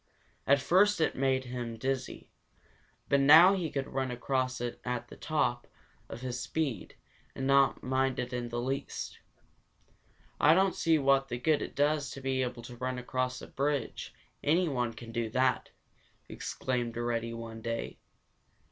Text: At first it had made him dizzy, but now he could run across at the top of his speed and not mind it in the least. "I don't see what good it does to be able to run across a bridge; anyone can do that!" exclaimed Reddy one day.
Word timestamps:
At 0.47 0.59
first 0.59 0.99
it 0.99 1.11
had 1.13 1.21
made 1.21 1.43
him 1.45 1.77
dizzy, 1.77 2.31
but 3.07 3.19
now 3.19 3.53
he 3.53 3.69
could 3.69 3.85
run 3.87 4.09
across 4.09 4.59
at 4.59 4.79
the 5.09 5.15
top 5.15 5.67
of 6.09 6.21
his 6.21 6.39
speed 6.39 6.95
and 7.35 7.45
not 7.45 7.83
mind 7.83 8.17
it 8.17 8.33
in 8.33 8.49
the 8.49 8.59
least. 8.59 9.19
"I 10.39 10.55
don't 10.55 10.73
see 10.73 10.97
what 10.97 11.27
good 11.29 11.61
it 11.61 11.75
does 11.75 12.09
to 12.13 12.19
be 12.21 12.41
able 12.41 12.63
to 12.63 12.77
run 12.77 12.97
across 12.97 13.43
a 13.43 13.47
bridge; 13.47 14.11
anyone 14.43 14.93
can 14.93 15.11
do 15.11 15.29
that!" 15.29 15.69
exclaimed 16.27 16.97
Reddy 16.97 17.35
one 17.35 17.61
day. 17.61 17.99